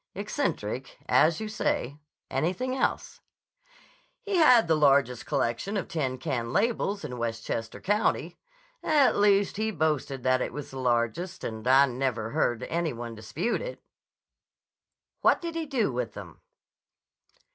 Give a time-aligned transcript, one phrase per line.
[0.15, 1.99] "Eccentric, as you say.
[2.31, 3.21] Anything else?"
[4.23, 8.39] "He had the largest collection of tin can labels in Westchester County.
[8.81, 13.13] At least, he boasted that it was the largest, and I never heard any one
[13.13, 13.79] dispute it."
[15.19, 16.41] "What did he do with 'em?"